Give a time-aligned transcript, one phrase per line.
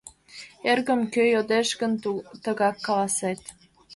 [0.71, 1.93] Эргым, кӧ йодеш гын,
[2.43, 3.41] тыгак каласет.